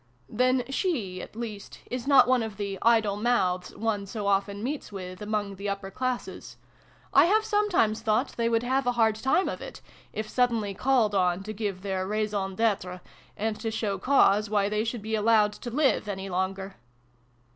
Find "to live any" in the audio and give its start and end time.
15.53-16.31